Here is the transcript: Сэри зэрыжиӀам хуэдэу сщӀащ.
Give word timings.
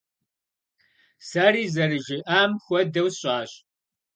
Сэри 1.27 1.63
зэрыжиӀам 1.73 2.51
хуэдэу 2.63 3.09
сщӀащ. 3.13 3.51